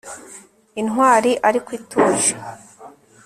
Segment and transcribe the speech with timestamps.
[0.81, 2.31] Intwari ariko ituje